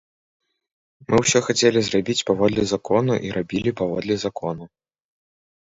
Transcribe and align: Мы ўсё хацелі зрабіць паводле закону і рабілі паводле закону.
Мы 1.13 1.19
ўсё 1.23 1.39
хацелі 1.47 1.79
зрабіць 1.91 2.25
паводле 2.31 2.63
закону 2.73 3.13
і 3.29 3.37
рабілі 3.39 3.71
паводле 3.85 4.15
закону. 4.27 4.63